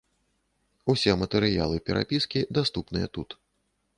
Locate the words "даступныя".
2.59-3.07